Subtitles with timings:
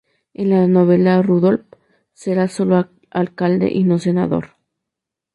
[0.33, 1.67] En la novela Rudolph
[2.13, 4.55] será solo alcalde y no senador.